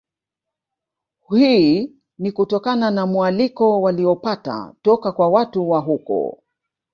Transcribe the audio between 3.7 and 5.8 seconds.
walioupata toka kwa watu wa